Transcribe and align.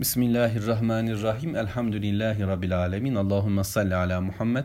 Bismillahirrahmanirrahim. 0.00 1.56
Elhamdülillahi 1.56 2.42
Rabbil 2.42 2.78
alemin. 2.78 3.14
Allahümme 3.14 3.64
salli 3.64 3.94
ala 3.94 4.20
Muhammed. 4.20 4.64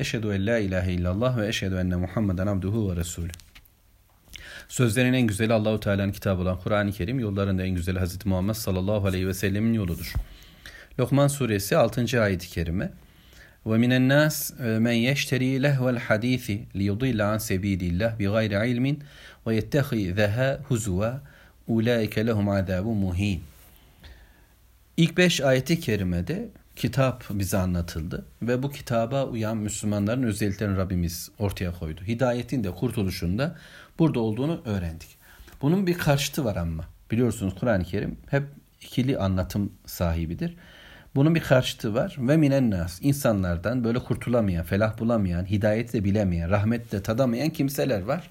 Eşhedü 0.00 0.26
en 0.26 0.46
la 0.46 0.58
ilahe 0.58 0.92
illallah 0.92 1.36
ve 1.36 1.48
eşhedü 1.48 1.74
enne 1.74 1.96
Muhammeden 1.96 2.46
abduhu 2.46 2.90
ve 2.90 2.96
resulü. 2.96 3.30
Sözlerin 4.68 5.12
en 5.12 5.26
güzeli 5.26 5.52
Allahu 5.52 5.80
Teala'nın 5.80 6.12
kitabı 6.12 6.42
olan 6.42 6.58
Kur'an-ı 6.58 6.92
Kerim, 6.92 7.20
yollarında 7.20 7.62
en 7.62 7.74
güzeli 7.74 8.00
Hz. 8.00 8.26
Muhammed 8.26 8.54
sallallahu 8.54 9.06
aleyhi 9.06 9.26
ve 9.26 9.34
sellemin 9.34 9.72
yoludur. 9.72 10.14
Lokman 11.00 11.28
suresi 11.28 11.76
6. 11.76 12.22
ayet-i 12.22 12.48
kerime. 12.48 12.92
Ve 13.66 13.78
minen 13.78 14.08
nas 14.08 14.60
e, 14.60 14.64
men 14.64 14.92
yeşteri 14.92 15.62
lehvel 15.62 15.98
hadisi 15.98 16.62
liyudille 16.74 17.24
an 17.24 17.38
sebilillah 17.38 18.18
bi 18.18 18.24
gayri 18.24 18.70
ilmin 18.70 19.02
ve 19.46 19.54
yettehizeha 19.54 20.58
huzuva 20.68 21.20
ulaike 21.68 22.26
lehum 22.26 22.48
azabun 22.48 22.96
muhin. 22.96 23.42
İlk 24.96 25.16
beş 25.16 25.40
ayeti 25.40 25.80
kerimede 25.80 26.48
kitap 26.76 27.24
bize 27.30 27.58
anlatıldı 27.58 28.26
ve 28.42 28.62
bu 28.62 28.70
kitaba 28.70 29.24
uyan 29.24 29.56
Müslümanların 29.56 30.22
özelliklerini 30.22 30.76
Rabbimiz 30.76 31.30
ortaya 31.38 31.72
koydu. 31.72 32.00
Hidayetin 32.06 32.64
de 32.64 32.70
kurtuluşun 32.70 33.38
da 33.38 33.56
burada 33.98 34.20
olduğunu 34.20 34.62
öğrendik. 34.64 35.08
Bunun 35.62 35.86
bir 35.86 35.98
karşıtı 35.98 36.44
var 36.44 36.56
ama 36.56 36.84
biliyorsunuz 37.10 37.54
Kur'an-ı 37.60 37.84
Kerim 37.84 38.16
hep 38.30 38.42
ikili 38.80 39.18
anlatım 39.18 39.72
sahibidir. 39.86 40.56
Bunun 41.14 41.34
bir 41.34 41.40
karşıtı 41.40 41.94
var 41.94 42.16
ve 42.18 42.36
minen 42.36 42.70
nas 42.70 42.98
insanlardan 43.02 43.84
böyle 43.84 43.98
kurtulamayan, 43.98 44.64
felah 44.64 44.98
bulamayan, 44.98 45.44
hidayeti 45.44 45.92
de 45.92 46.04
bilemeyen, 46.04 46.50
rahmet 46.50 46.92
de 46.92 47.02
tadamayan 47.02 47.50
kimseler 47.50 48.02
var. 48.02 48.30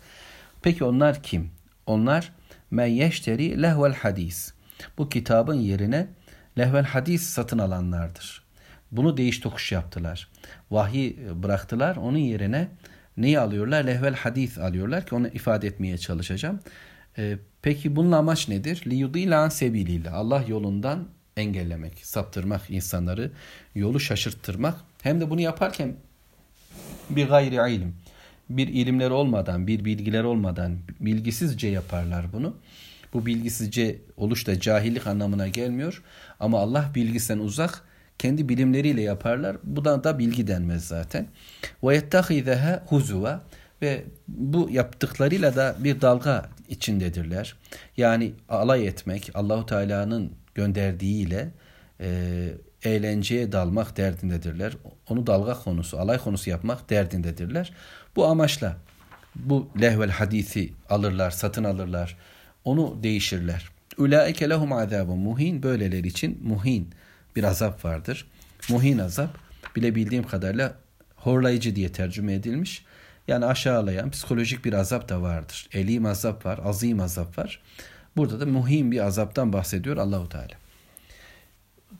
Peki 0.61 0.83
onlar 0.83 1.23
kim? 1.23 1.51
Onlar 1.85 2.31
men 2.71 2.85
yeşteri 2.85 3.61
lehvel 3.61 3.93
hadis. 3.93 4.53
Bu 4.97 5.09
kitabın 5.09 5.55
yerine 5.55 6.07
lehvel 6.57 6.83
hadis 6.83 7.23
satın 7.23 7.57
alanlardır. 7.57 8.43
Bunu 8.91 9.17
değiş 9.17 9.39
tokuş 9.39 9.71
yaptılar. 9.71 10.27
Vahiy 10.71 11.15
bıraktılar. 11.33 11.95
Onun 11.95 12.17
yerine 12.17 12.67
neyi 13.17 13.39
alıyorlar? 13.39 13.83
Lehvel 13.83 14.15
hadis 14.15 14.57
alıyorlar 14.57 15.05
ki 15.05 15.15
onu 15.15 15.27
ifade 15.27 15.67
etmeye 15.67 15.97
çalışacağım. 15.97 16.59
Ee, 17.17 17.37
peki 17.61 17.95
bunun 17.95 18.11
amaç 18.11 18.49
nedir? 18.49 18.83
Liyudîlâ 18.87 19.49
sebilîle. 19.49 20.09
Allah 20.09 20.43
yolundan 20.47 21.07
engellemek, 21.37 22.05
saptırmak 22.05 22.69
insanları, 22.69 23.31
yolu 23.75 23.99
şaşırttırmak. 23.99 24.75
Hem 25.01 25.21
de 25.21 25.29
bunu 25.29 25.41
yaparken 25.41 25.95
bir 27.09 27.27
gayri 27.27 27.75
ilim, 27.75 27.95
bir 28.49 28.67
ilimler 28.67 29.09
olmadan, 29.09 29.67
bir 29.67 29.85
bilgiler 29.85 30.23
olmadan 30.23 30.77
bilgisizce 30.99 31.67
yaparlar 31.67 32.33
bunu. 32.33 32.57
Bu 33.15 33.25
bilgisizce 33.25 34.01
oluş 34.17 34.47
da 34.47 34.59
cahillik 34.59 35.07
anlamına 35.07 35.47
gelmiyor. 35.47 36.03
Ama 36.39 36.59
Allah 36.59 36.91
bilgisinden 36.95 37.39
uzak 37.39 37.81
kendi 38.19 38.49
bilimleriyle 38.49 39.01
yaparlar. 39.01 39.57
Bu 39.63 39.85
da, 39.85 40.03
da 40.03 40.19
bilgi 40.19 40.47
denmez 40.47 40.87
zaten. 40.87 41.27
Ve 41.83 41.95
yettehizeha 41.95 42.83
huzuva 42.87 43.41
ve 43.81 44.03
bu 44.27 44.69
yaptıklarıyla 44.71 45.55
da 45.55 45.75
bir 45.79 46.01
dalga 46.01 46.49
içindedirler. 46.69 47.55
Yani 47.97 48.33
alay 48.49 48.87
etmek, 48.87 49.31
Allahu 49.33 49.65
Teala'nın 49.65 50.31
gönderdiğiyle 50.55 51.51
e, 51.99 52.49
eğlenceye 52.83 53.51
dalmak 53.51 53.97
derdindedirler. 53.97 54.73
Onu 55.09 55.27
dalga 55.27 55.53
konusu, 55.53 55.99
alay 55.99 56.17
konusu 56.17 56.49
yapmak 56.49 56.89
derdindedirler. 56.89 57.73
Bu 58.15 58.25
amaçla 58.25 58.77
bu 59.35 59.69
lehvel 59.81 60.09
hadisi 60.09 60.73
alırlar, 60.89 61.31
satın 61.31 61.63
alırlar. 61.63 62.17
Onu 62.65 63.03
değişirler. 63.03 63.69
Ulaike 63.97 64.49
lehum 64.49 64.73
azabun 64.73 65.19
muhin. 65.19 65.63
Böyleler 65.63 66.03
için 66.03 66.39
muhin 66.43 66.89
bir 67.35 67.43
azap 67.43 67.85
vardır. 67.85 68.27
Muhin 68.69 68.97
azap 68.97 69.37
bilebildiğim 69.75 70.27
kadarıyla 70.27 70.75
horlayıcı 71.15 71.75
diye 71.75 71.91
tercüme 71.91 72.33
edilmiş. 72.33 72.85
Yani 73.27 73.45
aşağılayan 73.45 74.11
psikolojik 74.11 74.65
bir 74.65 74.73
azap 74.73 75.09
da 75.09 75.21
vardır. 75.21 75.67
Elim 75.73 76.05
azap 76.05 76.45
var, 76.45 76.59
azim 76.63 76.99
azap 76.99 77.37
var. 77.37 77.61
Burada 78.17 78.39
da 78.39 78.45
muhim 78.45 78.91
bir 78.91 79.05
azaptan 79.05 79.53
bahsediyor 79.53 79.97
Allahu 79.97 80.29
Teala. 80.29 80.53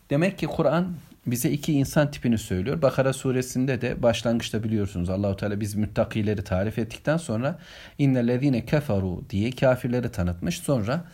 Demek 0.10 0.38
ki 0.38 0.48
Kur'an 0.48 0.96
bize 1.28 1.50
iki 1.50 1.74
insan 1.74 2.12
tipini 2.12 2.38
söylüyor. 2.38 2.82
Bakara 2.82 3.14
suresinde 3.14 3.82
de 3.82 4.04
başlangıçta 4.04 4.64
biliyorsunuz 4.64 5.10
Allahu 5.10 5.36
Teala 5.36 5.60
biz 5.60 5.76
müttakileri 5.76 6.44
tarif 6.44 6.80
ettikten 6.80 7.18
sonra 7.18 7.60
innellezine 7.98 8.66
keferu 8.66 9.24
diye 9.30 9.52
kafirleri 9.52 10.12
tanıtmış. 10.12 10.60
Sonra 10.60 11.06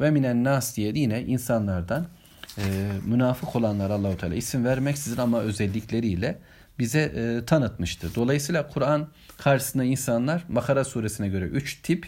ve 0.00 0.10
minen 0.10 0.44
nas 0.44 0.76
diye 0.76 0.92
yine 0.94 1.22
insanlardan 1.22 2.06
e, 2.58 2.62
münafık 3.06 3.56
olanlar 3.56 3.90
Allahu 3.90 4.16
Teala 4.16 4.34
isim 4.34 4.64
vermeksizin 4.64 5.20
ama 5.20 5.40
özellikleriyle 5.40 6.38
bize 6.78 7.00
e, 7.00 7.44
tanıtmıştı. 7.44 8.14
Dolayısıyla 8.14 8.68
Kur'an 8.68 9.08
karşısında 9.38 9.84
insanlar 9.84 10.44
Bakara 10.48 10.84
suresine 10.84 11.28
göre 11.28 11.44
üç 11.44 11.82
tip 11.82 12.06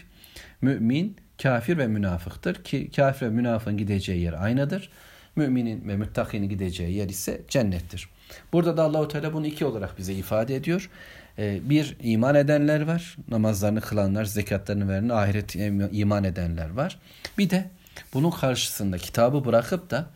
mümin, 0.61 1.17
kafir 1.41 1.77
ve 1.77 1.87
münafıktır 1.87 2.63
ki 2.63 2.91
kafir 2.95 3.25
ve 3.25 3.29
münafığın 3.29 3.77
gideceği 3.77 4.21
yer 4.21 4.43
aynıdır. 4.43 4.89
Müminin 5.35 5.87
ve 5.87 5.95
müttakinin 5.95 6.49
gideceği 6.49 6.93
yer 6.95 7.09
ise 7.09 7.41
cennettir. 7.47 8.09
Burada 8.53 8.77
da 8.77 8.83
Allahu 8.83 9.07
Teala 9.07 9.33
bunu 9.33 9.47
iki 9.47 9.65
olarak 9.65 9.97
bize 9.97 10.13
ifade 10.13 10.55
ediyor. 10.55 10.89
Ee, 11.37 11.59
bir 11.63 11.97
iman 12.01 12.35
edenler 12.35 12.81
var. 12.81 13.17
Namazlarını 13.29 13.81
kılanlar, 13.81 14.25
zekatlarını 14.25 14.89
veren, 14.89 15.09
ahiret 15.09 15.55
iman 15.91 16.23
edenler 16.23 16.69
var. 16.69 16.99
Bir 17.37 17.49
de 17.49 17.69
bunun 18.13 18.31
karşısında 18.31 18.97
kitabı 18.97 19.45
bırakıp 19.45 19.89
da 19.89 20.09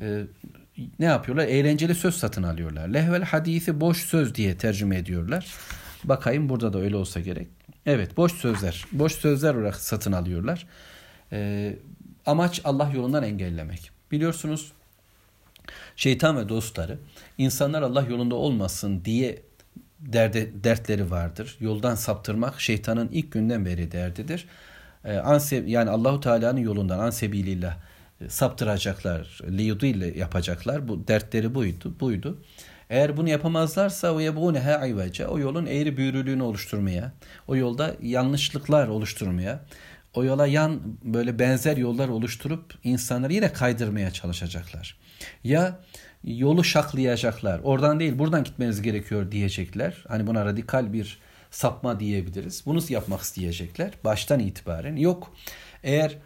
e, 0.00 0.22
ne 0.98 1.04
yapıyorlar? 1.06 1.44
Eğlenceli 1.44 1.94
söz 1.94 2.14
satın 2.14 2.42
alıyorlar. 2.42 2.88
Lehvel 2.88 3.22
hadisi 3.22 3.80
boş 3.80 4.04
söz 4.04 4.34
diye 4.34 4.58
tercüme 4.58 4.96
ediyorlar. 4.96 5.46
Bakayım 6.04 6.48
burada 6.48 6.72
da 6.72 6.78
öyle 6.78 6.96
olsa 6.96 7.20
gerek. 7.20 7.48
Evet 7.86 8.16
boş 8.16 8.32
sözler. 8.32 8.86
Boş 8.92 9.12
sözler 9.12 9.54
olarak 9.54 9.76
satın 9.76 10.12
alıyorlar. 10.12 10.66
Ee, 11.32 11.76
amaç 12.26 12.60
Allah 12.64 12.92
yolundan 12.94 13.22
engellemek. 13.22 13.90
Biliyorsunuz 14.12 14.72
şeytan 15.96 16.36
ve 16.36 16.48
dostları 16.48 16.98
insanlar 17.38 17.82
Allah 17.82 18.02
yolunda 18.02 18.34
olmasın 18.34 19.04
diye 19.04 19.42
derde, 20.00 20.64
dertleri 20.64 21.10
vardır. 21.10 21.56
Yoldan 21.60 21.94
saptırmak 21.94 22.60
şeytanın 22.60 23.08
ilk 23.12 23.32
günden 23.32 23.66
beri 23.66 23.92
derdidir. 23.92 24.46
Ee, 25.04 25.16
anse, 25.16 25.64
yani 25.66 25.90
Allahu 25.90 26.20
Teala'nın 26.20 26.60
yolundan 26.60 26.98
ansebilillah 26.98 27.76
e, 28.20 28.28
saptıracaklar, 28.28 29.38
liyudille 29.48 30.18
yapacaklar. 30.18 30.88
Bu 30.88 31.08
dertleri 31.08 31.54
buydu. 31.54 31.94
buydu. 32.00 32.38
Eğer 32.90 33.16
bunu 33.16 33.28
yapamazlarsa 33.28 34.12
o 34.12 34.20
yebûnehe 34.20 34.76
ayvece 34.76 35.26
o 35.26 35.38
yolun 35.38 35.66
eğri 35.66 35.96
büğrülüğünü 35.96 36.42
oluşturmaya, 36.42 37.12
o 37.48 37.56
yolda 37.56 37.94
yanlışlıklar 38.02 38.88
oluşturmaya, 38.88 39.60
o 40.14 40.24
yola 40.24 40.46
yan 40.46 40.80
böyle 41.04 41.38
benzer 41.38 41.76
yollar 41.76 42.08
oluşturup 42.08 42.74
insanları 42.84 43.32
yine 43.32 43.52
kaydırmaya 43.52 44.10
çalışacaklar. 44.10 44.98
Ya 45.44 45.80
yolu 46.24 46.64
şaklayacaklar. 46.64 47.60
Oradan 47.60 48.00
değil 48.00 48.18
buradan 48.18 48.44
gitmeniz 48.44 48.82
gerekiyor 48.82 49.32
diyecekler. 49.32 50.04
Hani 50.08 50.26
buna 50.26 50.44
radikal 50.44 50.92
bir 50.92 51.18
sapma 51.50 52.00
diyebiliriz. 52.00 52.62
Bunu 52.66 52.80
yapmak 52.88 53.20
isteyecekler 53.20 53.92
baştan 54.04 54.40
itibaren. 54.40 54.96
Yok 54.96 55.34
eğer 55.82 56.18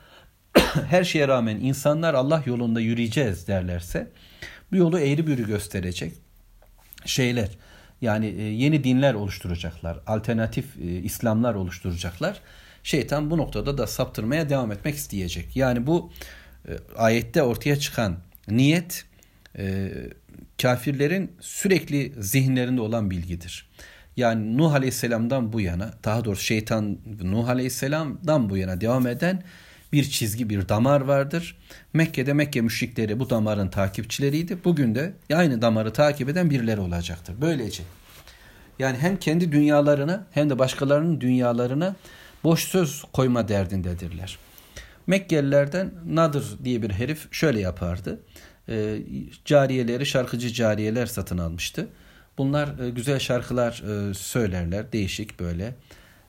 her 0.89 1.05
şeye 1.05 1.29
rağmen 1.29 1.57
insanlar 1.57 2.15
Allah 2.15 2.43
yolunda 2.47 2.81
yürüyeceğiz 2.81 3.49
derlerse 3.49 4.11
bu 4.73 4.77
yolu 4.77 5.01
eğri 5.01 5.27
büğrü 5.27 5.47
gösterecek 5.47 6.13
şeyler 7.05 7.49
yani 8.01 8.27
e, 8.27 8.43
yeni 8.43 8.85
dinler 8.85 9.15
oluşturacaklar. 9.15 9.99
Alternatif 10.07 10.77
e, 10.77 10.85
İslamlar 10.85 11.55
oluşturacaklar. 11.55 12.41
Şeytan 12.87 13.31
bu 13.31 13.39
noktada 13.39 13.79
da 13.79 13.87
saptırmaya 13.87 14.49
devam 14.49 14.73
etmek 14.73 14.95
isteyecek. 14.95 15.57
Yani 15.57 15.87
bu 15.87 16.13
e, 16.69 16.73
ayette 16.97 17.43
ortaya 17.43 17.77
çıkan 17.77 18.17
niyet 18.49 19.05
kafirlerin 20.63 21.33
sürekli 21.41 22.13
zihinlerinde 22.19 22.81
olan 22.81 23.11
bilgidir. 23.11 23.69
Yani 24.17 24.59
Nuh 24.59 24.75
Aleyhisselam'dan 24.75 25.53
bu 25.53 25.61
yana, 25.61 25.95
daha 26.05 26.25
doğrusu 26.25 26.43
şeytan 26.43 26.99
Nuh 27.23 27.49
Aleyhisselam'dan 27.49 28.51
bu 28.51 28.57
yana 28.57 28.81
devam 28.81 29.07
eden 29.07 29.43
bir 29.93 30.05
çizgi, 30.05 30.51
bir 30.51 30.69
damar 30.69 31.01
vardır. 31.01 31.59
Mekke'de 31.93 32.33
Mekke 32.33 32.61
müşrikleri 32.61 33.21
bu 33.21 33.31
damarın 33.31 33.69
takipçileriydi. 33.69 34.59
Bugün 34.65 34.95
de 34.95 35.13
aynı 35.35 35.63
damarı 35.63 35.93
takip 35.93 36.29
eden 36.29 36.51
birileri 36.51 36.81
olacaktır. 36.81 37.35
Böylece 37.41 37.83
yani 38.79 38.99
hem 38.99 39.17
kendi 39.17 39.53
dünyalarına 39.53 40.27
hem 40.31 40.51
de 40.51 40.59
başkalarının 40.59 41.21
dünyalarına 41.21 41.97
boş 42.47 42.65
söz 42.65 43.05
koyma 43.13 43.49
derdindedirler. 43.49 44.39
Mekkelilerden 45.07 45.91
Nadır 46.07 46.45
diye 46.65 46.83
bir 46.83 46.91
herif 46.91 47.33
şöyle 47.33 47.61
yapardı. 47.61 48.21
E, 48.69 48.99
cariyeleri 49.45 50.07
şarkıcı 50.07 50.53
cariyeler 50.53 51.07
satın 51.07 51.39
almıştı. 51.39 51.89
Bunlar 52.39 52.79
e, 52.79 52.91
güzel 52.91 53.19
şarkılar 53.19 53.83
e, 54.11 54.15
söylerler. 54.15 54.93
Değişik 54.93 55.41
böyle 55.41 55.75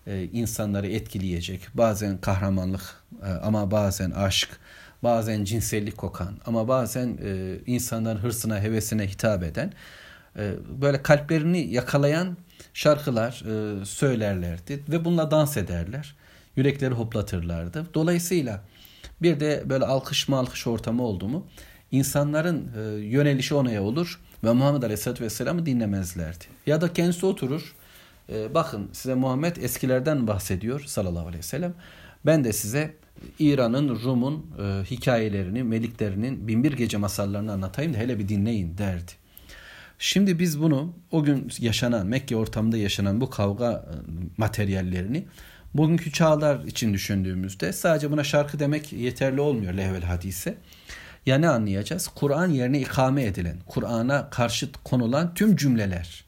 e, 0.07 0.23
insanları 0.23 0.87
etkileyecek. 0.87 1.67
Bazen 1.73 2.17
kahramanlık 2.17 2.81
e, 3.23 3.29
ama 3.29 3.71
bazen 3.71 4.11
aşk, 4.11 4.49
bazen 5.03 5.43
cinsellik 5.43 5.97
kokan 5.97 6.33
ama 6.45 6.67
bazen 6.67 7.17
e, 7.23 7.57
insanların 7.65 8.19
hırsına, 8.19 8.59
hevesine 8.59 9.07
hitap 9.07 9.43
eden 9.43 9.73
e, 10.35 10.53
böyle 10.81 11.03
kalplerini 11.03 11.73
yakalayan 11.73 12.37
şarkılar 12.77 13.43
e, 13.81 13.85
söylerlerdi 13.85 14.83
ve 14.89 15.05
bununla 15.05 15.31
dans 15.31 15.57
ederler. 15.57 16.15
Yürekleri 16.55 16.93
hoplatırlardı. 16.93 17.85
Dolayısıyla 17.93 18.63
bir 19.21 19.39
de 19.39 19.63
böyle 19.65 19.85
alkış 19.85 20.29
alkış 20.29 20.67
ortamı 20.67 21.03
oldu 21.03 21.27
mu 21.27 21.47
insanların 21.91 22.71
e, 22.77 23.05
yönelişi 23.05 23.55
onaya 23.55 23.83
olur 23.83 24.19
ve 24.43 24.53
Muhammed 24.53 24.83
Aleyhisselatü 24.83 25.23
Vesselam'ı 25.23 25.65
dinlemezlerdi. 25.65 26.45
Ya 26.65 26.81
da 26.81 26.93
kendisi 26.93 27.25
oturur 27.25 27.75
e, 28.29 28.53
bakın 28.53 28.89
size 28.93 29.15
Muhammed 29.15 29.55
eskilerden 29.55 30.27
bahsediyor 30.27 30.83
sallallahu 30.85 31.27
aleyhi 31.27 31.37
ve 31.37 31.47
sellem. 31.47 31.73
Ben 32.25 32.43
de 32.43 32.53
size 32.53 32.93
İran'ın, 33.39 33.89
Rum'un 34.03 34.45
e, 34.59 34.83
hikayelerini, 34.91 35.63
meliklerinin 35.63 36.47
binbir 36.47 36.73
gece 36.73 36.97
masallarını 36.97 37.51
anlatayım 37.51 37.93
da 37.93 37.97
hele 37.97 38.19
bir 38.19 38.27
dinleyin 38.27 38.77
derdi. 38.77 39.26
Şimdi 39.99 40.39
biz 40.39 40.61
bunu 40.61 40.93
o 41.11 41.23
gün 41.23 41.51
yaşanan, 41.59 42.07
Mekke 42.07 42.35
ortamında 42.35 42.77
yaşanan 42.77 43.21
bu 43.21 43.29
kavga 43.29 43.71
e, 43.71 43.93
materyallerini 44.37 45.25
bugünkü 45.73 46.11
çağlar 46.11 46.63
için 46.63 46.93
düşündüğümüzde 46.93 47.73
sadece 47.73 48.11
buna 48.11 48.23
şarkı 48.23 48.59
demek 48.59 48.93
yeterli 48.93 49.41
olmuyor 49.41 49.73
lehvel 49.73 50.03
hadise. 50.03 50.57
Ya 51.25 51.37
ne 51.37 51.49
anlayacağız? 51.49 52.07
Kur'an 52.07 52.49
yerine 52.49 52.79
ikame 52.79 53.23
edilen, 53.23 53.57
Kur'an'a 53.67 54.29
karşıt 54.29 54.77
konulan 54.83 55.33
tüm 55.33 55.55
cümleler, 55.55 56.25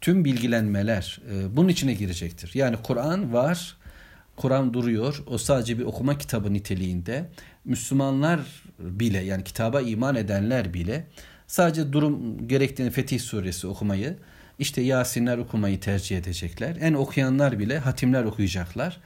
tüm 0.00 0.24
bilgilenmeler 0.24 1.20
e, 1.30 1.56
bunun 1.56 1.68
içine 1.68 1.94
girecektir. 1.94 2.50
Yani 2.54 2.76
Kur'an 2.82 3.32
var, 3.32 3.76
Kur'an 4.36 4.74
duruyor. 4.74 5.22
O 5.26 5.38
sadece 5.38 5.78
bir 5.78 5.84
okuma 5.84 6.18
kitabı 6.18 6.52
niteliğinde. 6.52 7.30
Müslümanlar 7.64 8.40
bile 8.78 9.18
yani 9.18 9.44
kitaba 9.44 9.80
iman 9.80 10.16
edenler 10.16 10.74
bile 10.74 11.06
sadece 11.46 11.92
durum 11.92 12.48
gerektiğini 12.48 12.90
Fetih 12.90 13.20
suresi 13.20 13.66
okumayı 13.66 14.16
işte 14.58 14.80
Yasinler 14.80 15.38
okumayı 15.38 15.80
tercih 15.80 16.18
edecekler. 16.18 16.76
En 16.80 16.94
okuyanlar 16.94 17.58
bile 17.58 17.78
hatimler 17.78 18.24
okuyacaklar. 18.24 19.00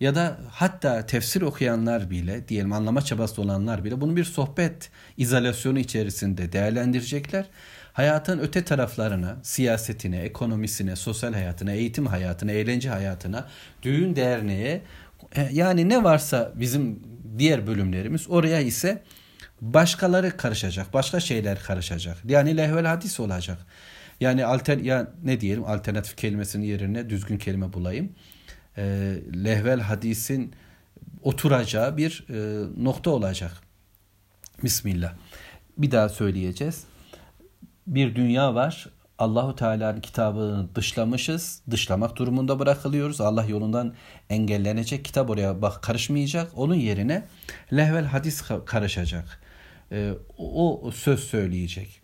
Ya 0.00 0.14
da 0.14 0.38
hatta 0.50 1.06
tefsir 1.06 1.42
okuyanlar 1.42 2.10
bile 2.10 2.48
diyelim 2.48 2.72
anlama 2.72 3.02
çabası 3.02 3.42
olanlar 3.42 3.84
bile 3.84 4.00
bunu 4.00 4.16
bir 4.16 4.24
sohbet 4.24 4.90
izolasyonu 5.16 5.78
içerisinde 5.78 6.52
değerlendirecekler. 6.52 7.46
Hayatın 7.92 8.38
öte 8.38 8.64
taraflarına, 8.64 9.36
siyasetine, 9.42 10.18
ekonomisine, 10.18 10.96
sosyal 10.96 11.32
hayatına, 11.32 11.72
eğitim 11.72 12.06
hayatına, 12.06 12.52
eğlence 12.52 12.88
hayatına, 12.88 13.48
düğün 13.82 14.16
derneğe 14.16 14.82
e, 15.36 15.48
yani 15.52 15.88
ne 15.88 16.04
varsa 16.04 16.52
bizim 16.54 17.00
diğer 17.38 17.66
bölümlerimiz 17.66 18.30
oraya 18.30 18.60
ise 18.60 19.02
başkaları 19.60 20.36
karışacak, 20.36 20.94
başka 20.94 21.20
şeyler 21.20 21.62
karışacak. 21.62 22.16
Yani 22.24 22.56
lehvel 22.56 22.86
hadis 22.86 23.20
olacak. 23.20 23.58
Yani 24.20 24.44
alter 24.44 24.78
ya 24.78 25.12
ne 25.24 25.40
diyelim 25.40 25.64
alternatif 25.64 26.16
kelimesinin 26.16 26.66
yerine 26.66 27.10
düzgün 27.10 27.38
kelime 27.38 27.72
bulayım. 27.72 28.12
E, 28.76 28.82
lehvel 29.44 29.80
hadisin 29.80 30.54
oturacağı 31.22 31.96
bir 31.96 32.24
e, 32.30 32.66
nokta 32.84 33.10
olacak. 33.10 33.52
Bismillah. 34.64 35.14
Bir 35.78 35.90
daha 35.90 36.08
söyleyeceğiz. 36.08 36.84
Bir 37.86 38.16
dünya 38.16 38.54
var. 38.54 38.86
Allahu 39.18 39.56
Teala'nın 39.56 40.00
kitabını 40.00 40.74
dışlamışız. 40.74 41.62
Dışlamak 41.70 42.16
durumunda 42.16 42.58
bırakılıyoruz. 42.58 43.20
Allah 43.20 43.44
yolundan 43.44 43.94
engellenecek. 44.30 45.04
Kitap 45.04 45.30
oraya 45.30 45.62
bak 45.62 45.82
karışmayacak. 45.82 46.52
Onun 46.58 46.74
yerine 46.74 47.26
lehvel 47.72 48.04
hadis 48.04 48.42
karışacak. 48.66 49.40
E, 49.92 50.12
o 50.38 50.90
söz 50.94 51.20
söyleyecek. 51.20 52.00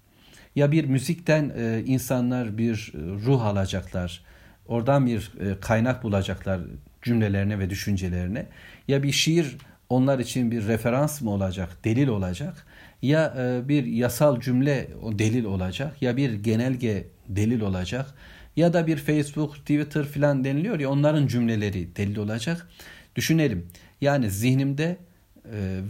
Ya 0.56 0.72
bir 0.72 0.84
müzikten 0.84 1.52
e, 1.58 1.82
insanlar 1.86 2.58
bir 2.58 2.92
e, 2.94 2.98
ruh 2.98 3.44
alacaklar. 3.44 4.24
Oradan 4.66 5.06
bir 5.06 5.32
e, 5.40 5.60
kaynak 5.60 6.02
bulacaklar 6.02 6.60
cümlelerine 7.02 7.58
ve 7.58 7.70
düşüncelerine. 7.70 8.46
Ya 8.88 9.02
bir 9.02 9.12
şiir 9.12 9.56
onlar 9.88 10.18
için 10.18 10.50
bir 10.50 10.66
referans 10.66 11.20
mı 11.20 11.30
olacak, 11.30 11.84
delil 11.84 12.08
olacak 12.08 12.66
ya 13.02 13.34
e, 13.38 13.68
bir 13.68 13.84
yasal 13.84 14.40
cümle 14.40 14.88
o 15.02 15.18
delil 15.18 15.44
olacak 15.44 16.02
ya 16.02 16.16
bir 16.16 16.32
genelge 16.34 17.06
delil 17.28 17.60
olacak 17.60 18.14
ya 18.56 18.72
da 18.72 18.86
bir 18.86 18.96
Facebook, 18.96 19.56
Twitter 19.56 20.04
filan 20.04 20.44
deniliyor 20.44 20.80
ya 20.80 20.90
onların 20.90 21.26
cümleleri 21.26 21.96
delil 21.96 22.16
olacak. 22.16 22.68
Düşünelim. 23.16 23.66
Yani 24.00 24.30
zihnimde 24.30 24.96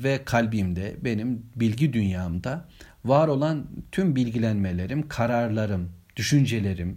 ve 0.05 0.25
kalbimde 0.25 0.97
benim 1.05 1.43
bilgi 1.56 1.93
dünyamda 1.93 2.69
var 3.05 3.29
olan 3.29 3.67
tüm 3.93 4.17
bilgilenmelerim, 4.17 5.08
kararlarım, 5.08 5.91
düşüncelerim 6.17 6.97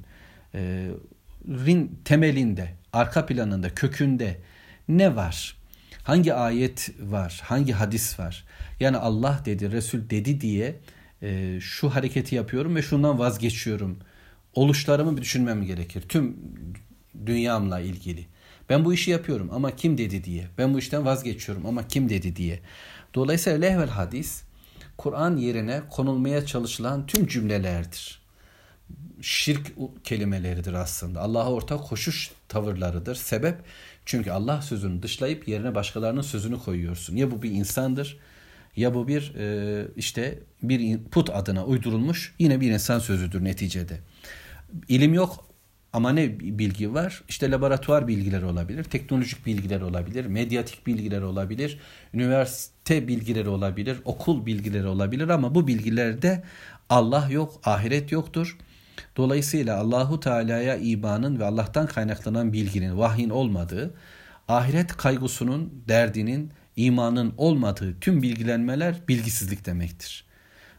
e, 0.56 0.90
temelinde, 2.06 2.74
arka 2.94 3.26
planında, 3.26 3.70
kökünde 3.70 4.38
ne 4.88 5.16
var? 5.16 5.56
Hangi 6.04 6.34
ayet 6.34 6.90
var? 7.02 7.42
Hangi 7.44 7.74
hadis 7.74 8.20
var? 8.20 8.46
Yani 8.80 8.98
Allah 8.98 9.42
dedi, 9.46 9.72
Resul 9.72 10.10
dedi 10.10 10.42
diye 10.42 10.76
e, 11.22 11.60
şu 11.62 11.90
hareketi 11.90 12.36
yapıyorum 12.36 12.76
ve 12.76 12.82
şundan 12.82 13.20
vazgeçiyorum. 13.20 14.00
Oluşlarımı 14.54 15.18
düşünmem 15.18 15.64
gerekir. 15.64 16.02
Tüm 16.10 16.38
dünyamla 17.26 17.80
ilgili. 17.80 18.26
Ben 18.70 18.86
bu 18.86 18.94
işi 18.94 19.12
yapıyorum 19.12 19.50
ama 19.54 19.76
kim 19.76 19.98
dedi 19.98 20.24
diye. 20.24 20.48
Ben 20.58 20.74
bu 20.74 20.80
işten 20.80 21.06
vazgeçiyorum 21.06 21.66
ama 21.66 21.88
kim 21.88 22.10
dedi 22.10 22.36
diye. 22.36 22.60
Dolayısıyla 23.14 23.60
lehvel 23.60 23.90
hadis 23.90 24.44
Kur'an 24.98 25.38
yerine 25.38 25.82
konulmaya 25.90 26.46
çalışılan 26.46 27.08
tüm 27.08 27.28
cümlelerdir. 27.28 28.20
Şirk 29.22 29.72
kelimeleridir 30.04 30.74
aslında. 30.74 31.22
Allah'a 31.22 31.52
ortak 31.52 31.84
koşuş 31.88 32.32
tavırlarıdır. 32.48 33.16
Sebep 33.16 33.56
çünkü 34.06 34.32
Allah 34.32 34.62
sözünü 34.62 35.04
dışlayıp 35.04 35.48
yerine 35.48 35.76
başkalarının 35.76 36.22
sözünü 36.22 36.60
koyuyorsun. 36.60 37.16
Ya 37.16 37.32
bu 37.32 37.42
bir 37.42 37.52
insandır 37.52 38.20
ya 38.76 38.94
bu 38.94 39.08
bir 39.08 39.36
e, 39.36 39.88
işte 39.96 40.40
bir 40.64 41.04
put 41.04 41.30
adına 41.30 41.66
uydurulmuş 41.66 42.36
yine 42.40 42.62
bir 42.62 42.72
insan 42.72 43.00
sözüdür 43.00 43.44
neticede. 43.44 44.00
İlim 44.88 45.14
yok 45.14 45.49
ama 45.94 46.12
ne 46.12 46.40
bilgi 46.40 46.94
var? 46.94 47.24
İşte 47.30 47.52
laboratuvar 47.52 48.08
bilgileri 48.08 48.46
olabilir, 48.46 48.84
teknolojik 48.84 49.46
bilgiler 49.46 49.82
olabilir, 49.82 50.26
medyatik 50.26 50.88
bilgiler 50.88 51.22
olabilir, 51.22 51.80
üniversite 52.14 53.08
bilgileri 53.08 53.50
olabilir, 53.50 53.98
okul 54.06 54.46
bilgileri 54.46 54.88
olabilir 54.88 55.30
ama 55.30 55.56
bu 55.56 55.68
bilgilerde 55.68 56.44
Allah 56.90 57.30
yok, 57.30 57.62
ahiret 57.64 58.12
yoktur. 58.12 58.58
Dolayısıyla 59.18 59.78
Allahu 59.78 60.20
Teala'ya 60.20 60.78
imanın 60.78 61.40
ve 61.40 61.46
Allah'tan 61.46 61.88
kaynaklanan 61.88 62.54
bilginin, 62.54 62.98
vahyin 62.98 63.30
olmadığı, 63.30 63.94
ahiret 64.48 64.98
kaygısunun, 64.98 65.84
derdinin, 65.88 66.52
imanın 66.76 67.34
olmadığı 67.38 68.00
tüm 68.00 68.22
bilgilenmeler 68.22 68.96
bilgisizlik 69.08 69.66
demektir. 69.66 70.29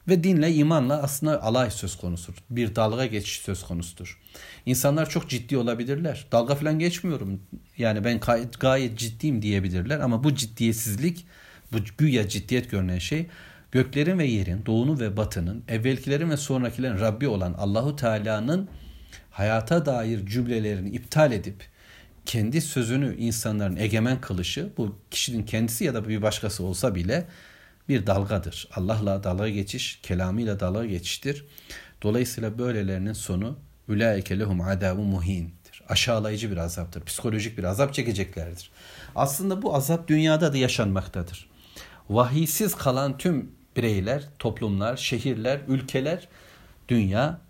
Ve 0.09 0.25
dinle, 0.25 0.55
imanla 0.55 1.03
aslında 1.03 1.43
alay 1.43 1.71
söz 1.71 1.97
konusudur. 1.97 2.39
Bir 2.51 2.77
dalga 2.77 3.07
geçiş 3.07 3.39
söz 3.39 3.63
konusudur. 3.63 4.21
İnsanlar 4.67 5.11
çok 5.11 5.29
ciddi 5.29 5.57
olabilirler. 5.57 6.27
Dalga 6.33 6.55
falan 6.55 6.79
geçmiyorum. 6.79 7.41
Yani 7.79 8.05
ben 8.05 8.21
gayet, 8.21 8.61
gayet 8.61 8.99
ciddiyim 8.99 9.43
diyebilirler 9.43 10.01
ama 10.01 10.25
bu 10.25 10.35
ciddiyetsizlik, 10.35 11.27
bu 11.73 11.77
güya 11.99 12.29
ciddiyet 12.29 12.71
görünen 12.71 12.99
şey 12.99 13.27
göklerin 13.73 14.19
ve 14.19 14.25
yerin, 14.25 14.67
doğunun 14.67 15.01
ve 15.01 15.17
batının, 15.17 15.65
evvelkilerin 15.69 16.31
ve 16.31 16.37
sonrakilerin 16.37 17.01
Rabbi 17.01 17.29
olan 17.29 17.53
Allahu 17.53 17.97
Teala'nın 17.97 18.69
hayata 19.31 19.87
dair 19.87 20.27
cümlelerini 20.27 20.91
iptal 20.91 21.33
edip 21.33 21.65
kendi 22.27 22.61
sözünü 22.61 23.17
insanların 23.17 23.77
egemen 23.77 24.21
kılışı 24.21 24.69
bu 24.77 24.99
kişinin 25.11 25.43
kendisi 25.43 25.85
ya 25.85 25.95
da 25.95 26.09
bir 26.09 26.23
başkası 26.23 26.65
olsa 26.65 26.95
bile 26.95 27.27
bir 27.91 28.07
dalgadır. 28.07 28.69
Allah'la 28.75 29.25
dalga 29.25 29.49
geçiş, 29.49 30.01
kelamıyla 30.03 30.61
dalga 30.61 30.87
geçiştir. 30.87 31.45
Dolayısıyla 32.03 32.59
böylelerinin 32.59 33.13
sonu 33.13 33.59
ülaike 33.89 34.39
lehum 34.39 34.61
adabu 34.61 35.03
muhindir. 35.03 35.83
Aşağılayıcı 35.89 36.51
bir 36.51 36.57
azaptır. 36.57 37.05
Psikolojik 37.05 37.59
bir 37.59 37.65
azap 37.65 37.95
çekeceklerdir. 37.95 38.71
Aslında 39.17 39.63
bu 39.63 39.75
azap 39.75 40.09
dünyada 40.09 40.53
da 40.53 40.57
yaşanmaktadır. 40.57 41.51
Vahiysiz 42.11 42.75
kalan 42.75 43.19
tüm 43.19 43.53
bireyler, 43.77 44.29
toplumlar, 44.39 44.97
şehirler, 44.97 45.61
ülkeler, 45.69 46.29
dünya 46.89 47.41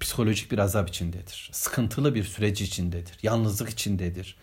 psikolojik 0.00 0.52
bir 0.52 0.58
azap 0.58 0.88
içindedir. 0.88 1.50
Sıkıntılı 1.52 2.14
bir 2.14 2.24
süreç 2.24 2.60
içindedir. 2.60 3.18
Yalnızlık 3.22 3.70
içindedir. 3.70 4.36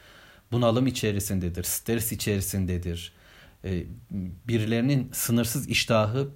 Bunalım 0.51 0.87
içerisindedir. 0.87 1.63
Stres 1.63 2.11
içerisindedir. 2.11 3.18
Ee, 3.65 3.83
birilerinin 4.47 5.09
sınırsız 5.13 5.69
iştahı 5.69 6.29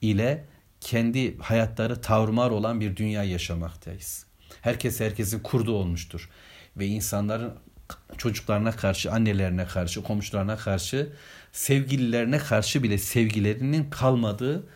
ile 0.00 0.44
kendi 0.80 1.38
hayatları 1.38 2.00
tavrımar 2.00 2.50
olan 2.50 2.80
bir 2.80 2.96
dünya 2.96 3.24
yaşamaktayız. 3.24 4.26
Herkes 4.60 5.00
herkesin 5.00 5.40
kurdu 5.40 5.72
olmuştur. 5.72 6.30
Ve 6.76 6.86
insanların 6.86 7.54
çocuklarına 8.18 8.72
karşı, 8.72 9.12
annelerine 9.12 9.66
karşı, 9.66 10.02
komşularına 10.02 10.56
karşı, 10.56 11.12
sevgililerine 11.52 12.38
karşı 12.38 12.82
bile 12.82 12.98
sevgilerinin 12.98 13.90
kalmadığı 13.90 14.66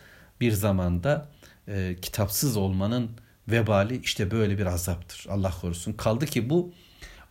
bir 0.41 0.51
zamanda 0.51 1.29
e, 1.67 1.95
kitapsız 2.01 2.57
olmanın 2.57 3.11
vebali 3.47 4.01
işte 4.03 4.31
böyle 4.31 4.57
bir 4.57 4.65
azaptır. 4.65 5.25
Allah 5.29 5.53
korusun. 5.61 5.93
Kaldı 5.93 6.25
ki 6.25 6.49
bu 6.49 6.73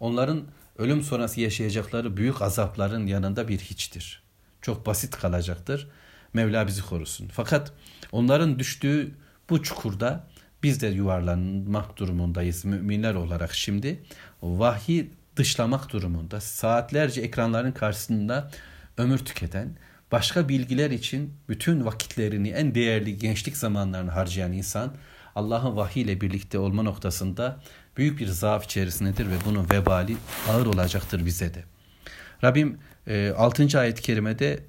onların 0.01 0.43
ölüm 0.79 1.03
sonrası 1.03 1.41
yaşayacakları 1.41 2.17
büyük 2.17 2.43
azapların 2.43 3.07
yanında 3.07 3.49
bir 3.49 3.59
hiçtir. 3.59 4.23
Çok 4.63 4.87
basit 4.87 5.17
kalacaktır. 5.17 5.89
Mevla 6.33 6.67
bizi 6.67 6.83
korusun. 6.83 7.29
Fakat 7.33 7.73
onların 8.13 8.59
düştüğü 8.59 9.15
bu 9.51 9.63
çukurda 9.63 10.27
biz 10.63 10.81
de 10.81 10.87
yuvarlanmak 10.87 11.97
durumundayız 11.97 12.65
müminler 12.65 13.15
olarak 13.15 13.55
şimdi. 13.55 14.03
Vahyi 14.43 15.11
dışlamak 15.37 15.93
durumunda 15.93 16.41
saatlerce 16.41 17.21
ekranların 17.21 17.73
karşısında 17.73 18.51
ömür 18.97 19.19
tüketen, 19.19 19.77
başka 20.13 20.49
bilgiler 20.49 20.91
için 20.91 21.35
bütün 21.49 21.85
vakitlerini 21.85 22.49
en 22.49 22.75
değerli 22.75 23.19
gençlik 23.19 23.57
zamanlarını 23.57 24.11
harcayan 24.11 24.53
insan 24.53 24.95
Allah'ın 25.35 25.77
vahiy 25.77 26.03
ile 26.03 26.21
birlikte 26.21 26.59
olma 26.59 26.83
noktasında 26.83 27.61
büyük 27.97 28.21
bir 28.21 28.27
zaaf 28.27 28.65
içerisindedir 28.65 29.27
ve 29.27 29.35
bunun 29.47 29.71
vebali 29.71 30.17
ağır 30.49 30.67
olacaktır 30.67 31.27
bize 31.27 31.55
de. 31.55 31.65
Rabbim 32.44 32.78
6. 33.38 33.64
E, 33.64 33.78
ayet-i 33.78 34.02
kerimede 34.02 34.60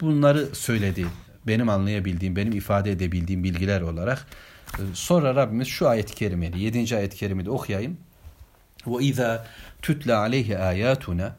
bunları 0.00 0.54
söyledi. 0.54 1.06
Benim 1.46 1.68
anlayabildiğim, 1.68 2.36
benim 2.36 2.52
ifade 2.52 2.90
edebildiğim 2.90 3.44
bilgiler 3.44 3.80
olarak. 3.80 4.26
E, 4.74 4.82
sonra 4.94 5.34
Rabbimiz 5.34 5.68
şu 5.68 5.88
ayet-i 5.88 6.14
kerimeyi 6.14 6.58
7. 6.58 6.96
ayet-i 6.96 7.16
kerimede 7.16 7.50
okuyayım. 7.50 7.96
وَاِذَا 8.86 9.40
تُتْلَى 9.82 10.14
عَلَيْهِ 10.24 10.48
آيَاتُنَا 10.72 11.32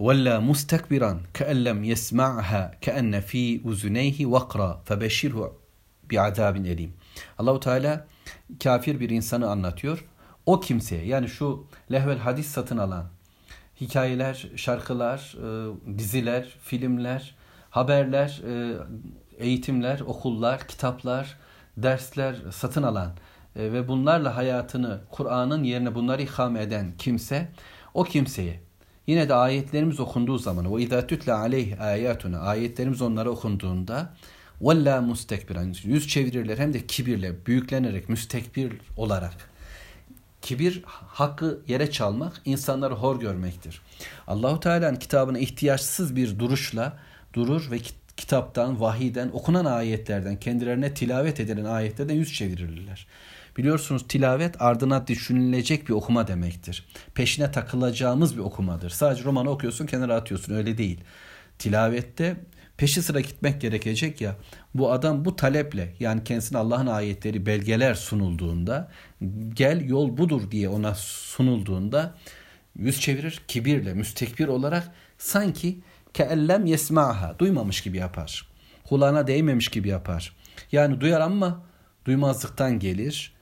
وَلَّا 0.00 0.34
مُسْتَكْبِرًا 0.50 1.12
كَأَنْ 1.34 1.58
لَمْ 1.68 1.78
يَسْمَعْهَا 1.92 2.62
كَأَنَّ 2.84 3.12
ف۪ي 3.30 3.62
اُزُنَيْهِ 3.70 4.16
وَقْرًا 4.34 4.70
فَبَشِّرْهُ 4.86 5.52
بِعَذَابٍ 6.10 6.66
elim. 6.66 6.92
Allahu 7.38 7.60
Teala 7.60 8.06
kafir 8.62 9.00
bir 9.00 9.10
insanı 9.10 9.50
anlatıyor. 9.50 10.04
O 10.46 10.60
kimseye 10.60 11.04
yani 11.06 11.28
şu 11.28 11.66
lehvel 11.92 12.18
hadis 12.18 12.46
satın 12.46 12.78
alan 12.78 13.10
hikayeler, 13.81 14.49
şarkılar, 14.55 15.35
e, 15.37 15.97
diziler, 15.97 16.55
filmler, 16.61 17.35
haberler, 17.69 18.41
e, 18.47 18.77
eğitimler, 19.37 19.99
okullar, 19.99 20.67
kitaplar, 20.67 21.37
dersler 21.77 22.35
satın 22.51 22.83
alan 22.83 23.11
e, 23.55 23.73
ve 23.73 23.87
bunlarla 23.87 24.35
hayatını 24.35 25.01
Kur'an'ın 25.11 25.63
yerine 25.63 25.95
bunları 25.95 26.21
ikame 26.21 26.61
eden 26.61 26.93
kimse 26.97 27.47
o 27.93 28.03
kimseye 28.03 28.59
yine 29.07 29.29
de 29.29 29.33
ayetlerimiz 29.33 29.99
okunduğu 29.99 30.37
zaman 30.37 30.75
ve 30.75 30.83
izâ 30.83 31.07
tütle 31.07 31.33
aleyh 31.33 31.81
ayatuna 31.81 32.39
ayetlerimiz 32.39 33.01
onlara 33.01 33.29
okunduğunda 33.29 34.13
vella 34.61 35.01
mustekbiren 35.01 35.75
yüz 35.83 36.07
çevirirler 36.07 36.57
hem 36.57 36.73
de 36.73 36.87
kibirle 36.87 37.45
büyüklenerek 37.45 38.09
müstekbir 38.09 38.73
olarak 38.97 39.52
kibir 40.43 40.81
hakkı 41.07 41.59
yere 41.67 41.91
çalmak 41.91 42.41
insanları 42.45 42.93
hor 42.93 43.19
görmektir. 43.19 43.81
Allahu 44.27 44.59
Teala'nın 44.59 44.95
kitabına 44.95 45.39
ihtiyaçsız 45.39 46.15
bir 46.15 46.39
duruşla 46.39 46.97
durur 47.33 47.71
ve 47.71 47.79
kitaptan, 48.17 48.81
vahiden, 48.81 49.29
okunan 49.33 49.65
ayetlerden, 49.65 50.35
kendilerine 50.35 50.93
tilavet 50.93 51.39
edilen 51.39 51.65
ayetlerden 51.65 52.13
yüz 52.13 52.33
çevirirler. 52.33 53.07
Biliyorsunuz 53.57 54.05
tilavet 54.07 54.61
ardına 54.61 55.07
düşünülecek 55.07 55.89
bir 55.89 55.93
okuma 55.93 56.27
demektir. 56.27 56.85
Peşine 57.13 57.51
takılacağımız 57.51 58.37
bir 58.37 58.41
okumadır. 58.41 58.89
Sadece 58.89 59.23
romanı 59.23 59.49
okuyorsun 59.49 59.85
kenara 59.85 60.15
atıyorsun 60.15 60.55
öyle 60.55 60.77
değil. 60.77 60.99
Tilavette 61.59 62.35
peşi 62.77 63.01
sıra 63.01 63.19
gitmek 63.19 63.61
gerekecek 63.61 64.21
ya 64.21 64.35
bu 64.75 64.91
adam 64.91 65.25
bu 65.25 65.35
taleple 65.35 65.93
yani 65.99 66.23
kendisine 66.23 66.57
Allah'ın 66.57 66.87
ayetleri 66.87 67.45
belgeler 67.45 67.93
sunulduğunda 67.93 68.91
gel 69.53 69.89
yol 69.89 70.17
budur 70.17 70.51
diye 70.51 70.69
ona 70.69 70.95
sunulduğunda 70.95 72.15
yüz 72.75 73.01
çevirir 73.01 73.41
kibirle 73.47 73.93
müstekbir 73.93 74.47
olarak 74.47 74.91
sanki 75.17 75.79
keellem 76.13 76.65
yesmaha 76.65 77.39
duymamış 77.39 77.81
gibi 77.81 77.97
yapar. 77.97 78.47
Kulağına 78.83 79.27
değmemiş 79.27 79.67
gibi 79.67 79.87
yapar. 79.87 80.35
Yani 80.71 81.01
duyar 81.01 81.21
ama 81.21 81.63
duymazlıktan 82.05 82.79
gelir. 82.79 83.33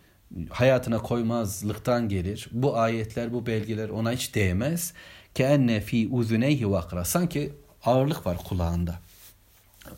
Hayatına 0.50 0.98
koymazlıktan 0.98 2.10
gelir. 2.10 2.48
Bu 2.52 2.78
ayetler, 2.78 3.34
bu 3.34 3.46
belgeler 3.46 3.90
ona 3.90 4.12
hiç 4.12 4.36
değmez. 4.36 4.94
Keenne 5.36 5.82
fi 5.82 6.08
uzuneyhi 6.12 6.72
vakra. 6.72 7.06
Sanki 7.06 7.54
ağırlık 7.86 8.26
var 8.26 8.38
kulağında. 8.38 9.00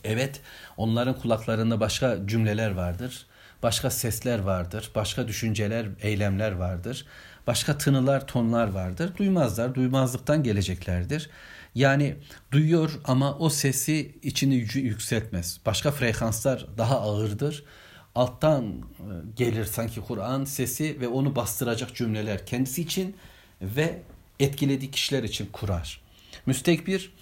Evet, 0.03 0.41
onların 0.77 1.19
kulaklarında 1.19 1.79
başka 1.79 2.17
cümleler 2.27 2.71
vardır. 2.71 3.25
Başka 3.63 3.89
sesler 3.89 4.39
vardır. 4.39 4.91
Başka 4.95 5.27
düşünceler, 5.27 5.87
eylemler 6.01 6.51
vardır. 6.51 7.05
Başka 7.47 7.77
tınılar, 7.77 8.27
tonlar 8.27 8.67
vardır. 8.67 9.17
Duymazlar, 9.17 9.75
duymazlıktan 9.75 10.43
geleceklerdir. 10.43 11.29
Yani 11.75 12.15
duyuyor 12.51 12.99
ama 13.03 13.37
o 13.37 13.49
sesi 13.49 14.15
içini 14.23 14.55
yükseltmez. 14.75 15.59
Başka 15.65 15.91
frekanslar 15.91 16.67
daha 16.77 17.01
ağırdır. 17.01 17.63
Alttan 18.15 18.65
e, 18.65 18.81
gelir 19.35 19.65
sanki 19.65 20.01
Kur'an 20.01 20.45
sesi 20.45 21.01
ve 21.01 21.07
onu 21.07 21.35
bastıracak 21.35 21.95
cümleler 21.95 22.45
kendisi 22.45 22.81
için 22.81 23.15
ve 23.61 24.01
etkilediği 24.39 24.91
kişiler 24.91 25.23
için 25.23 25.45
kurar. 25.45 26.01
Müstekbir 26.45 27.13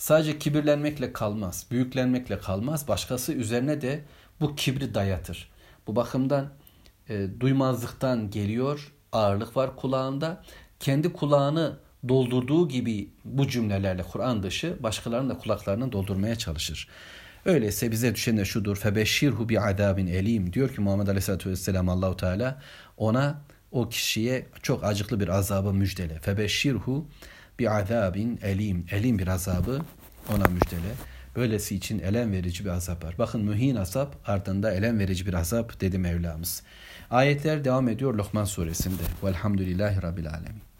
sadece 0.00 0.38
kibirlenmekle 0.38 1.12
kalmaz, 1.12 1.66
büyüklenmekle 1.70 2.38
kalmaz. 2.38 2.88
Başkası 2.88 3.32
üzerine 3.32 3.80
de 3.80 4.04
bu 4.40 4.56
kibri 4.56 4.94
dayatır. 4.94 5.50
Bu 5.86 5.96
bakımdan 5.96 6.52
e, 7.08 7.26
duymazlıktan 7.40 8.30
geliyor, 8.30 8.92
ağırlık 9.12 9.56
var 9.56 9.76
kulağında. 9.76 10.42
Kendi 10.80 11.12
kulağını 11.12 11.76
doldurduğu 12.08 12.68
gibi 12.68 13.08
bu 13.24 13.48
cümlelerle 13.48 14.02
Kur'an 14.02 14.42
dışı 14.42 14.76
başkalarının 14.82 15.30
da 15.30 15.38
kulaklarını 15.38 15.92
doldurmaya 15.92 16.36
çalışır. 16.36 16.88
Öyleyse 17.44 17.90
bize 17.90 18.14
düşen 18.14 18.36
de 18.36 18.44
şudur. 18.44 18.76
Febeşşirhu 18.76 19.48
bi 19.48 19.60
adabin 19.60 20.06
elim. 20.06 20.52
Diyor 20.52 20.74
ki 20.74 20.80
Muhammed 20.80 21.06
Aleyhisselatü 21.06 21.50
Vesselam 21.50 21.88
Allahu 21.88 22.16
Teala 22.16 22.62
ona 22.96 23.40
o 23.72 23.88
kişiye 23.88 24.46
çok 24.62 24.84
acıklı 24.84 25.20
bir 25.20 25.28
azabı 25.28 25.74
müjdele. 25.74 26.18
Febeşşirhu 26.18 27.06
bi 27.60 27.70
azabin 27.70 28.38
elim. 28.42 28.86
Elim 28.90 29.18
bir 29.18 29.26
azabı 29.26 29.80
ona 30.28 30.48
müjdele. 30.48 30.92
Böylesi 31.36 31.76
için 31.76 31.98
elem 31.98 32.32
verici 32.32 32.64
bir 32.64 32.70
azap 32.70 33.04
var. 33.04 33.14
Bakın 33.18 33.44
mühin 33.44 33.76
azap 33.76 34.16
ardında 34.26 34.72
elem 34.72 34.98
verici 34.98 35.26
bir 35.26 35.34
azap 35.34 35.80
dedi 35.80 35.98
Mevlamız. 35.98 36.62
Ayetler 37.10 37.64
devam 37.64 37.88
ediyor 37.88 38.14
Lokman 38.14 38.44
suresinde. 38.44 39.02
Velhamdülillahi 39.24 40.02
Rabbil 40.02 40.28
Alemin. 40.28 40.62